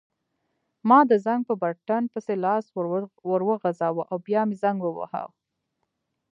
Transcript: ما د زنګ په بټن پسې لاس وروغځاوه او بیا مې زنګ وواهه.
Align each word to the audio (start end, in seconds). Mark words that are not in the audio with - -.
ما 0.89 0.99
د 1.09 1.11
زنګ 1.25 1.41
په 1.49 1.53
بټن 1.61 2.03
پسې 2.13 2.33
لاس 2.45 2.65
وروغځاوه 3.31 4.03
او 4.11 4.17
بیا 4.27 4.41
مې 4.47 4.55
زنګ 4.63 4.77
وواهه. 4.83 5.23